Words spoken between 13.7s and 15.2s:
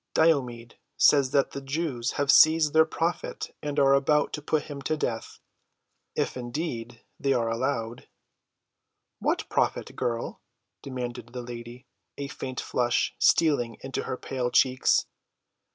into her pale cheeks.